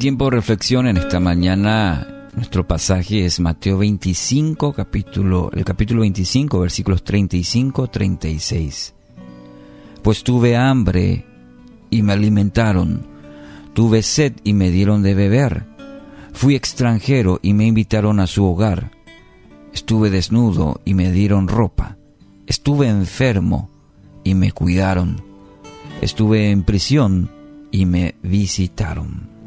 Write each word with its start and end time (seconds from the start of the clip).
tiempo 0.00 0.24
de 0.24 0.30
reflexión 0.30 0.86
en 0.86 0.96
esta 0.96 1.20
mañana, 1.20 2.30
nuestro 2.34 2.66
pasaje 2.66 3.26
es 3.26 3.38
Mateo 3.38 3.76
25, 3.76 4.72
capítulo, 4.72 5.50
el 5.52 5.62
capítulo 5.62 6.00
25, 6.00 6.58
versículos 6.58 7.04
35, 7.04 7.88
36. 7.88 8.94
Pues 10.02 10.24
tuve 10.24 10.56
hambre 10.56 11.26
y 11.90 12.00
me 12.00 12.14
alimentaron, 12.14 13.06
tuve 13.74 14.02
sed 14.02 14.32
y 14.42 14.54
me 14.54 14.70
dieron 14.70 15.02
de 15.02 15.14
beber, 15.14 15.66
fui 16.32 16.54
extranjero 16.54 17.38
y 17.42 17.52
me 17.52 17.66
invitaron 17.66 18.20
a 18.20 18.26
su 18.26 18.46
hogar, 18.46 18.92
estuve 19.74 20.08
desnudo 20.08 20.80
y 20.86 20.94
me 20.94 21.12
dieron 21.12 21.46
ropa, 21.46 21.98
estuve 22.46 22.88
enfermo 22.88 23.68
y 24.24 24.34
me 24.34 24.50
cuidaron, 24.52 25.22
estuve 26.00 26.50
en 26.50 26.62
prisión 26.62 27.30
y 27.70 27.84
me 27.84 28.14
visitaron. 28.22 29.39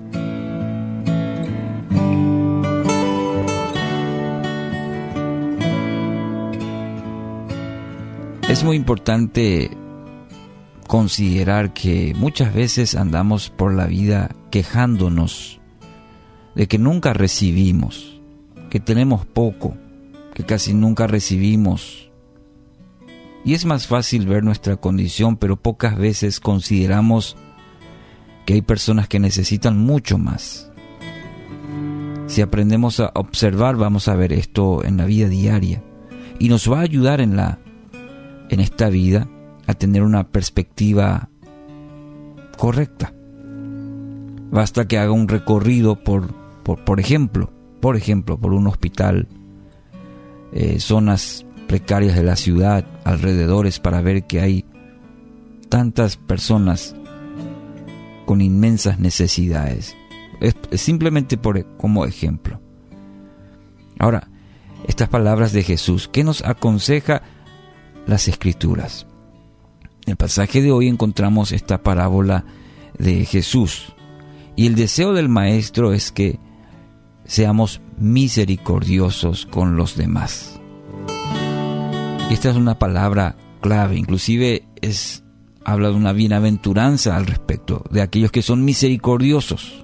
Es 8.64 8.68
muy 8.68 8.78
importante 8.78 9.72
considerar 10.88 11.74
que 11.74 12.14
muchas 12.16 12.54
veces 12.54 12.96
andamos 12.96 13.50
por 13.50 13.74
la 13.74 13.88
vida 13.88 14.34
quejándonos 14.52 15.60
de 16.56 16.70
que 16.70 16.78
nunca 16.78 17.12
recibimos, 17.12 18.22
que 18.70 18.80
tenemos 18.80 19.26
poco, 19.26 19.76
que 20.34 20.46
casi 20.46 20.74
nunca 20.74 21.08
recibimos. 21.08 22.10
Y 23.44 23.54
es 23.54 23.66
más 23.66 23.86
fácil 23.86 24.28
ver 24.28 24.46
nuestra 24.46 24.78
condición, 24.78 25.36
pero 25.36 25.58
pocas 25.58 25.98
veces 25.98 26.40
consideramos 26.40 27.36
que 28.46 28.54
hay 28.54 28.62
personas 28.62 29.10
que 29.10 29.20
necesitan 29.20 29.78
mucho 29.78 30.18
más. 30.18 30.72
Si 32.28 32.40
aprendemos 32.40 33.02
a 33.02 33.12
observar, 33.16 33.76
vamos 33.76 34.08
a 34.08 34.16
ver 34.16 34.32
esto 34.32 34.86
en 34.86 34.96
la 34.96 35.04
vida 35.04 35.28
diaria 35.28 35.84
y 36.40 36.48
nos 36.48 36.72
va 36.72 36.80
a 36.80 36.84
ayudar 36.84 37.20
en 37.20 37.36
la 37.36 37.60
en 38.50 38.60
esta 38.60 38.90
vida 38.90 39.28
a 39.68 39.74
tener 39.74 40.04
una 40.04 40.30
perspectiva 40.30 41.30
correcta. 42.58 43.14
Basta 44.52 44.88
que 44.88 44.98
haga 44.98 45.12
un 45.12 45.28
recorrido 45.28 46.04
por, 46.04 46.34
por, 46.64 47.00
ejemplo, 47.00 47.52
por 47.82 47.96
ejemplo, 47.96 48.38
por 48.38 48.54
un 48.54 48.68
hospital, 48.68 49.28
eh, 50.52 50.80
zonas 50.80 51.46
precarias 51.68 52.16
de 52.16 52.24
la 52.24 52.36
ciudad, 52.36 52.86
alrededores, 53.04 53.80
para 53.80 54.02
ver 54.02 54.26
que 54.26 54.42
hay 54.42 54.66
tantas 55.70 56.18
personas 56.18 56.96
con 58.26 58.42
inmensas 58.42 59.00
necesidades. 59.00 59.96
Es, 60.40 60.56
simplemente 60.80 61.38
por, 61.38 61.66
como 61.78 62.06
ejemplo. 62.06 62.62
Ahora, 63.98 64.28
estas 64.88 65.10
palabras 65.10 65.52
de 65.54 65.64
Jesús, 65.64 66.08
¿qué 66.08 66.24
nos 66.24 66.44
aconseja 66.44 67.24
las 68.08 68.28
escrituras. 68.28 69.06
En 70.06 70.12
el 70.12 70.18
pasaje 70.18 70.62
de 70.62 70.72
hoy 70.72 70.88
encontramos 70.88 71.52
esta 71.52 71.82
parábola 71.82 72.46
de 72.98 73.26
Jesús 73.26 73.94
y 74.56 74.68
el 74.68 74.76
deseo 74.76 75.14
del 75.14 75.30
Maestro 75.30 75.94
es 75.94 76.12
que 76.12 76.40
seamos 77.26 77.82
misericordiosos 77.98 79.46
con 79.46 79.76
los 79.76 79.96
demás. 79.96 80.60
Esta 82.30 82.50
es 82.50 82.56
una 82.56 82.78
palabra 82.80 83.36
clave, 83.62 83.96
inclusive 83.98 84.66
es 84.82 85.24
habla 85.66 85.90
de 85.90 85.96
una 85.96 86.12
bienaventuranza 86.14 87.16
al 87.16 87.26
respecto 87.26 87.84
de 87.90 88.02
aquellos 88.02 88.32
que 88.32 88.42
son 88.42 88.66
misericordiosos. 88.66 89.84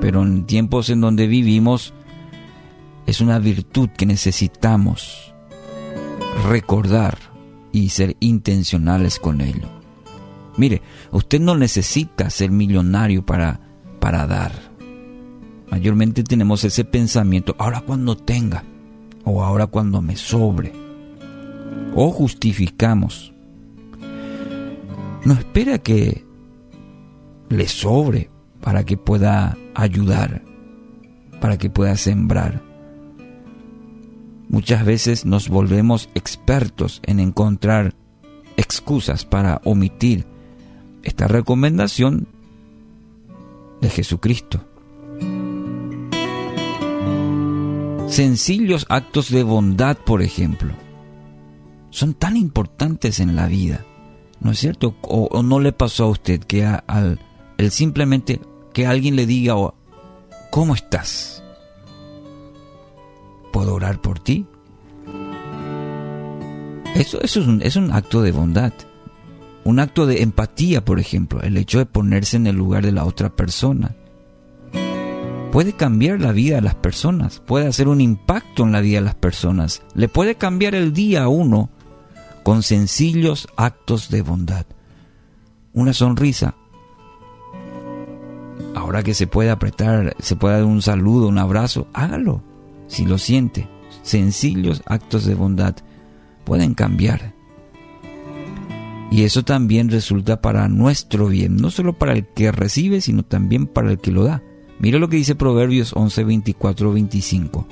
Pero 0.00 0.22
en 0.22 0.46
tiempos 0.46 0.90
en 0.90 1.00
donde 1.00 1.26
vivimos 1.26 1.94
es 3.06 3.20
una 3.20 3.38
virtud 3.38 3.90
que 3.90 4.06
necesitamos 4.06 5.29
recordar 6.48 7.18
y 7.72 7.90
ser 7.90 8.16
intencionales 8.20 9.18
con 9.18 9.40
ello. 9.40 9.68
Mire, 10.56 10.82
usted 11.12 11.40
no 11.40 11.56
necesita 11.56 12.30
ser 12.30 12.50
millonario 12.50 13.24
para, 13.24 13.60
para 14.00 14.26
dar. 14.26 14.52
Mayormente 15.70 16.24
tenemos 16.24 16.64
ese 16.64 16.84
pensamiento, 16.84 17.54
ahora 17.58 17.80
cuando 17.80 18.16
tenga, 18.16 18.64
o 19.24 19.42
ahora 19.42 19.66
cuando 19.66 20.02
me 20.02 20.16
sobre, 20.16 20.72
o 21.94 22.10
justificamos. 22.10 23.32
No 25.24 25.34
espera 25.34 25.78
que 25.78 26.24
le 27.48 27.68
sobre 27.68 28.30
para 28.60 28.84
que 28.84 28.96
pueda 28.96 29.56
ayudar, 29.74 30.42
para 31.40 31.56
que 31.56 31.70
pueda 31.70 31.96
sembrar. 31.96 32.69
Muchas 34.50 34.84
veces 34.84 35.24
nos 35.24 35.48
volvemos 35.48 36.08
expertos 36.16 37.00
en 37.06 37.20
encontrar 37.20 37.94
excusas 38.56 39.24
para 39.24 39.60
omitir 39.64 40.26
esta 41.04 41.28
recomendación 41.28 42.26
de 43.80 43.88
Jesucristo. 43.90 44.64
Sencillos 48.08 48.86
actos 48.88 49.30
de 49.30 49.44
bondad, 49.44 49.96
por 49.96 50.20
ejemplo, 50.20 50.74
son 51.90 52.14
tan 52.14 52.36
importantes 52.36 53.20
en 53.20 53.36
la 53.36 53.46
vida, 53.46 53.86
¿no 54.40 54.50
es 54.50 54.58
cierto? 54.58 54.96
O, 55.02 55.44
no 55.44 55.60
le 55.60 55.72
pasó 55.72 56.06
a 56.06 56.08
usted 56.08 56.40
que 56.40 56.64
al 56.64 57.20
el 57.56 57.70
simplemente 57.70 58.40
que 58.72 58.88
alguien 58.88 59.14
le 59.14 59.26
diga, 59.26 59.54
¿cómo 60.50 60.74
estás? 60.74 61.39
¿Puedo 63.80 63.92
orar 63.92 64.02
por 64.02 64.18
ti? 64.18 64.46
Eso, 66.94 67.18
es, 67.22 67.36
un, 67.36 67.62
es 67.62 67.76
un 67.76 67.92
acto 67.92 68.20
de 68.20 68.30
bondad. 68.30 68.74
Un 69.64 69.78
acto 69.78 70.04
de 70.04 70.20
empatía, 70.20 70.84
por 70.84 71.00
ejemplo, 71.00 71.40
el 71.40 71.56
hecho 71.56 71.78
de 71.78 71.86
ponerse 71.86 72.36
en 72.36 72.46
el 72.46 72.56
lugar 72.56 72.84
de 72.84 72.92
la 72.92 73.06
otra 73.06 73.30
persona. 73.30 73.96
Puede 75.50 75.72
cambiar 75.72 76.20
la 76.20 76.32
vida 76.32 76.56
de 76.56 76.60
las 76.60 76.74
personas, 76.74 77.40
puede 77.40 77.68
hacer 77.68 77.88
un 77.88 78.02
impacto 78.02 78.64
en 78.64 78.72
la 78.72 78.82
vida 78.82 78.98
de 78.98 79.06
las 79.06 79.14
personas, 79.14 79.82
le 79.94 80.08
puede 80.08 80.34
cambiar 80.34 80.74
el 80.74 80.92
día 80.92 81.24
a 81.24 81.28
uno 81.28 81.70
con 82.42 82.62
sencillos 82.62 83.48
actos 83.56 84.10
de 84.10 84.20
bondad. 84.20 84.66
Una 85.72 85.94
sonrisa. 85.94 86.54
Ahora 88.74 89.02
que 89.02 89.14
se 89.14 89.26
puede 89.26 89.50
apretar, 89.50 90.14
se 90.18 90.36
puede 90.36 90.56
dar 90.56 90.64
un 90.64 90.82
saludo, 90.82 91.28
un 91.28 91.38
abrazo, 91.38 91.88
hágalo 91.94 92.49
si 92.90 93.06
lo 93.06 93.18
siente, 93.18 93.68
sencillos 94.02 94.82
actos 94.84 95.24
de 95.24 95.36
bondad 95.36 95.76
pueden 96.44 96.74
cambiar. 96.74 97.34
Y 99.12 99.22
eso 99.22 99.44
también 99.44 99.90
resulta 99.90 100.40
para 100.40 100.68
nuestro 100.68 101.28
bien, 101.28 101.56
no 101.56 101.70
solo 101.70 101.92
para 101.96 102.12
el 102.12 102.26
que 102.26 102.50
recibe, 102.50 103.00
sino 103.00 103.24
también 103.24 103.66
para 103.66 103.92
el 103.92 103.98
que 103.98 104.10
lo 104.10 104.24
da. 104.24 104.42
Mira 104.80 104.98
lo 104.98 105.08
que 105.08 105.16
dice 105.18 105.36
Proverbios 105.36 105.92
11, 105.94 106.24
24, 106.24 106.92
25. 106.92 107.68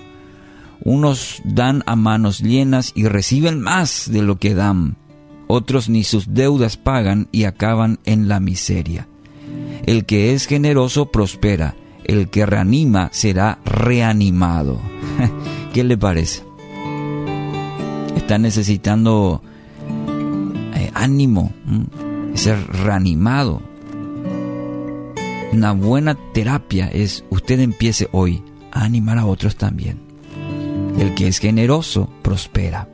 Unos 0.84 1.42
dan 1.44 1.82
a 1.86 1.96
manos 1.96 2.38
llenas 2.40 2.92
y 2.94 3.08
reciben 3.08 3.60
más 3.60 4.10
de 4.10 4.22
lo 4.22 4.38
que 4.38 4.54
dan. 4.54 4.96
Otros 5.48 5.88
ni 5.88 6.04
sus 6.04 6.32
deudas 6.32 6.76
pagan 6.76 7.28
y 7.32 7.44
acaban 7.44 7.98
en 8.04 8.28
la 8.28 8.38
miseria. 8.38 9.08
El 9.84 10.04
que 10.04 10.34
es 10.34 10.46
generoso 10.46 11.10
prospera 11.10 11.74
el 12.08 12.30
que 12.30 12.46
reanima 12.46 13.10
será 13.12 13.58
reanimado. 13.64 14.80
¿Qué 15.72 15.84
le 15.84 15.96
parece? 15.96 16.42
Está 18.16 18.38
necesitando 18.38 19.42
eh, 20.74 20.90
ánimo, 20.94 21.52
ser 22.34 22.66
reanimado. 22.66 23.62
Una 25.52 25.72
buena 25.72 26.16
terapia 26.32 26.88
es 26.88 27.24
usted 27.30 27.60
empiece 27.60 28.08
hoy 28.12 28.42
a 28.72 28.84
animar 28.84 29.18
a 29.18 29.26
otros 29.26 29.56
también. 29.56 30.00
El 30.98 31.14
que 31.14 31.28
es 31.28 31.38
generoso 31.38 32.10
prospera. 32.22 32.88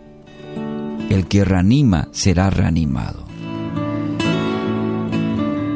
El 1.08 1.26
que 1.26 1.44
reanima 1.44 2.08
será 2.10 2.50
reanimado. 2.50 3.24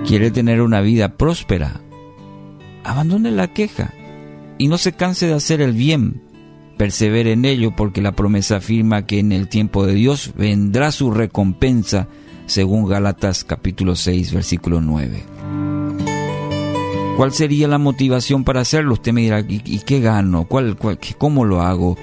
¿Quiere 0.06 0.30
tener 0.30 0.60
una 0.60 0.80
vida 0.80 1.16
próspera? 1.16 1.80
Abandone 2.88 3.30
la 3.30 3.48
queja 3.48 3.92
y 4.56 4.68
no 4.68 4.78
se 4.78 4.92
canse 4.92 5.26
de 5.26 5.34
hacer 5.34 5.60
el 5.60 5.72
bien. 5.72 6.22
Persevere 6.76 7.32
en 7.32 7.44
ello 7.44 7.74
porque 7.76 8.00
la 8.00 8.12
promesa 8.12 8.56
afirma 8.56 9.04
que 9.06 9.18
en 9.18 9.32
el 9.32 9.48
tiempo 9.48 9.84
de 9.84 9.94
Dios 9.94 10.32
vendrá 10.36 10.90
su 10.92 11.10
recompensa, 11.10 12.08
según 12.46 12.88
Gálatas 12.88 13.44
capítulo 13.44 13.94
6, 13.94 14.32
versículo 14.32 14.80
9. 14.80 15.22
¿Cuál 17.16 17.32
sería 17.32 17.66
la 17.66 17.78
motivación 17.78 18.44
para 18.44 18.60
hacerlo? 18.60 18.94
Usted 18.94 19.12
me 19.12 19.22
dirá, 19.22 19.40
¿y, 19.40 19.80
qué 19.80 20.00
gano? 20.00 20.44
¿Cuál, 20.44 20.76
cuál, 20.76 20.98
¿Cómo 21.18 21.44
lo 21.44 21.62
hago? 21.62 21.96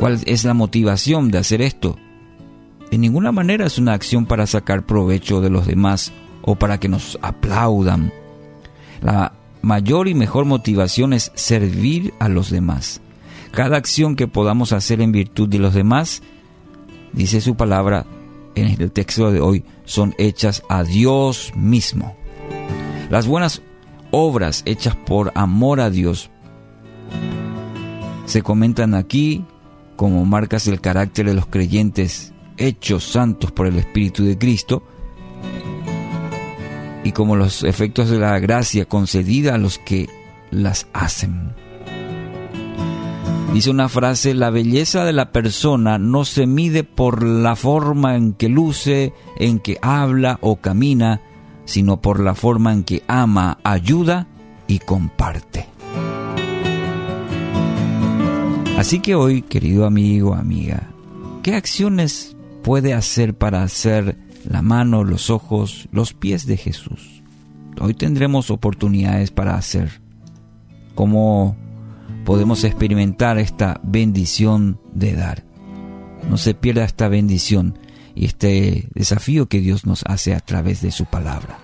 ¿Cuál 0.00 0.20
es 0.26 0.44
la 0.44 0.54
motivación 0.54 1.30
de 1.30 1.38
hacer 1.38 1.62
esto? 1.62 1.96
De 2.90 2.98
ninguna 2.98 3.32
manera 3.32 3.64
es 3.64 3.78
una 3.78 3.94
acción 3.94 4.26
para 4.26 4.46
sacar 4.46 4.84
provecho 4.84 5.40
de 5.40 5.50
los 5.50 5.66
demás 5.66 6.12
o 6.42 6.56
para 6.56 6.78
que 6.78 6.88
nos 6.88 7.16
aplaudan. 7.22 8.12
La 9.02 9.32
mayor 9.64 10.08
y 10.08 10.14
mejor 10.14 10.44
motivación 10.44 11.12
es 11.12 11.32
servir 11.34 12.14
a 12.18 12.28
los 12.28 12.50
demás. 12.50 13.00
Cada 13.50 13.76
acción 13.76 14.16
que 14.16 14.28
podamos 14.28 14.72
hacer 14.72 15.00
en 15.00 15.12
virtud 15.12 15.48
de 15.48 15.58
los 15.58 15.74
demás, 15.74 16.22
dice 17.12 17.40
su 17.40 17.56
palabra 17.56 18.06
en 18.54 18.66
el 18.68 18.92
texto 18.92 19.32
de 19.32 19.40
hoy, 19.40 19.64
son 19.84 20.14
hechas 20.18 20.62
a 20.68 20.82
Dios 20.82 21.52
mismo. 21.56 22.16
Las 23.10 23.26
buenas 23.26 23.62
obras 24.10 24.62
hechas 24.66 24.96
por 24.96 25.32
amor 25.34 25.80
a 25.80 25.90
Dios 25.90 26.30
se 28.26 28.42
comentan 28.42 28.94
aquí 28.94 29.44
como 29.96 30.24
marcas 30.24 30.64
del 30.64 30.80
carácter 30.80 31.26
de 31.26 31.34
los 31.34 31.46
creyentes 31.46 32.32
hechos 32.56 33.04
santos 33.04 33.52
por 33.52 33.66
el 33.66 33.78
Espíritu 33.78 34.24
de 34.24 34.38
Cristo 34.38 34.82
y 37.04 37.12
como 37.12 37.36
los 37.36 37.62
efectos 37.62 38.10
de 38.10 38.18
la 38.18 38.38
gracia 38.38 38.86
concedida 38.86 39.54
a 39.54 39.58
los 39.58 39.78
que 39.78 40.08
las 40.50 40.88
hacen. 40.92 41.52
Dice 43.52 43.70
una 43.70 43.88
frase, 43.88 44.34
la 44.34 44.50
belleza 44.50 45.04
de 45.04 45.12
la 45.12 45.30
persona 45.30 45.96
no 45.96 46.24
se 46.24 46.44
mide 46.46 46.82
por 46.82 47.22
la 47.22 47.54
forma 47.54 48.16
en 48.16 48.32
que 48.32 48.48
luce, 48.48 49.12
en 49.38 49.60
que 49.60 49.78
habla 49.80 50.38
o 50.40 50.56
camina, 50.56 51.20
sino 51.64 52.00
por 52.00 52.18
la 52.18 52.34
forma 52.34 52.72
en 52.72 52.82
que 52.82 53.04
ama, 53.06 53.58
ayuda 53.62 54.26
y 54.66 54.80
comparte. 54.80 55.68
Así 58.76 58.98
que 58.98 59.14
hoy, 59.14 59.42
querido 59.42 59.86
amigo, 59.86 60.34
amiga, 60.34 60.90
¿qué 61.44 61.54
acciones 61.54 62.36
puede 62.64 62.92
hacer 62.92 63.34
para 63.34 63.62
hacer 63.62 64.16
la 64.46 64.62
mano, 64.62 65.04
los 65.04 65.30
ojos, 65.30 65.88
los 65.92 66.12
pies 66.12 66.46
de 66.46 66.56
Jesús? 66.56 67.22
Hoy 67.80 67.94
tendremos 67.94 68.50
oportunidades 68.50 69.30
para 69.30 69.56
hacer. 69.56 70.00
¿Cómo 70.94 71.56
podemos 72.24 72.64
experimentar 72.64 73.38
esta 73.38 73.80
bendición 73.82 74.80
de 74.92 75.14
dar? 75.14 75.44
No 76.28 76.36
se 76.36 76.54
pierda 76.54 76.84
esta 76.84 77.08
bendición 77.08 77.78
y 78.14 78.26
este 78.26 78.88
desafío 78.94 79.48
que 79.48 79.60
Dios 79.60 79.86
nos 79.86 80.04
hace 80.06 80.34
a 80.34 80.40
través 80.40 80.80
de 80.82 80.92
su 80.92 81.04
palabra. 81.04 81.63